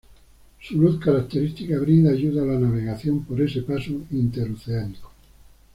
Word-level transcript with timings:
Su 0.59 0.79
luz 0.81 0.97
característica 0.97 1.77
brinda 1.77 2.09
ayuda 2.09 2.41
a 2.41 2.45
la 2.47 2.57
navegación 2.59 3.23
por 3.23 3.39
ese 3.39 3.61
paso 3.61 3.91
interoceánico. 4.09 5.11